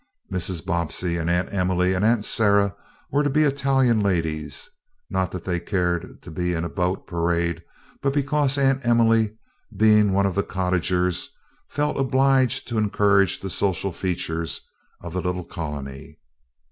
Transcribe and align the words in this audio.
Mrs. 0.33 0.65
Bobbsey 0.65 1.17
and 1.17 1.29
Aunt 1.29 1.53
Emily 1.53 1.93
and 1.93 2.03
Aunt 2.03 2.25
Sarah 2.25 2.75
were 3.11 3.21
to 3.21 3.29
be 3.29 3.43
Italian 3.43 3.99
ladies, 3.99 4.67
not 5.11 5.29
that 5.29 5.43
they 5.43 5.59
cared 5.59 6.23
to 6.23 6.31
be 6.31 6.53
in 6.53 6.63
the 6.63 6.69
boat 6.69 7.05
parade, 7.05 7.61
but 8.01 8.11
because 8.11 8.57
Aunt 8.57 8.83
Emily, 8.83 9.37
being 9.77 10.11
one 10.11 10.25
of 10.25 10.33
the 10.33 10.41
cottagers, 10.41 11.29
felt 11.69 11.97
obliged 11.99 12.67
to 12.69 12.79
encourage 12.79 13.41
the 13.41 13.49
social 13.51 13.91
features 13.91 14.61
of 15.01 15.13
the 15.13 15.21
little 15.21 15.45
colony. 15.45 16.17